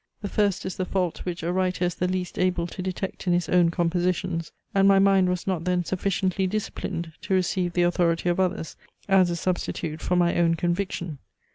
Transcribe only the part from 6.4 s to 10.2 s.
disciplined to receive the authority of others, as a substitute for